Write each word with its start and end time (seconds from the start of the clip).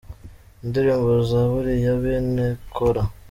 Indirimbo. 0.63 1.09
Zaburi 1.29 1.73
ya 1.85 1.95
bene 2.03 2.45
Kōra. 2.75 3.03